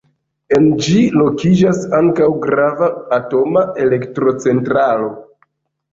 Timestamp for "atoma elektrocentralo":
3.19-5.13